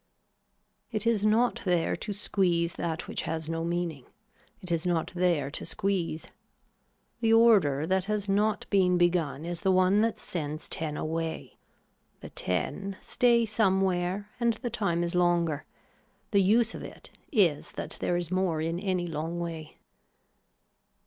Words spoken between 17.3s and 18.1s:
is that